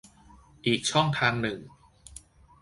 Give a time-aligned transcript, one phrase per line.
[0.65, 1.59] อีกช่องทางหนึ่ง